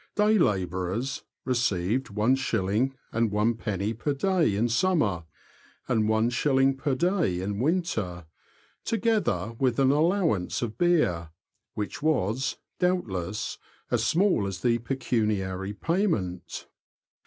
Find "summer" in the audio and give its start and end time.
4.67-5.25